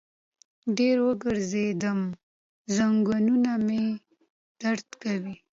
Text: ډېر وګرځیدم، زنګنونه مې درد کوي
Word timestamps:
ډېر 0.77 0.97
وګرځیدم، 1.07 1.99
زنګنونه 2.75 3.51
مې 3.65 3.83
درد 4.61 4.87
کوي 5.03 5.35